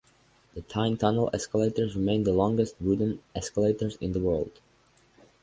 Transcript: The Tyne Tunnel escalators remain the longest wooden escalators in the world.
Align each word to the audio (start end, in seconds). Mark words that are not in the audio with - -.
The 0.55 0.63
Tyne 0.63 0.97
Tunnel 0.97 1.29
escalators 1.31 1.95
remain 1.95 2.23
the 2.23 2.33
longest 2.33 2.73
wooden 2.81 3.21
escalators 3.35 3.97
in 3.97 4.13
the 4.13 4.19
world. 4.19 4.59